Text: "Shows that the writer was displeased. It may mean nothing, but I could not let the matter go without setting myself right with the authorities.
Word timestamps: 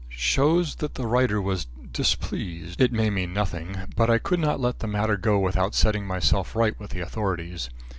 "Shows 0.09 0.77
that 0.77 0.95
the 0.95 1.05
writer 1.05 1.39
was 1.39 1.67
displeased. 1.91 2.81
It 2.81 2.91
may 2.91 3.11
mean 3.11 3.33
nothing, 3.35 3.77
but 3.95 4.09
I 4.09 4.17
could 4.17 4.39
not 4.39 4.59
let 4.59 4.79
the 4.79 4.87
matter 4.87 5.15
go 5.15 5.37
without 5.37 5.75
setting 5.75 6.07
myself 6.07 6.55
right 6.55 6.73
with 6.79 6.89
the 6.89 7.01
authorities. 7.01 7.69